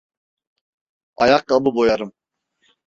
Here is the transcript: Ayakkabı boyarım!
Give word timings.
Ayakkabı 1.17 1.75
boyarım! 1.75 2.13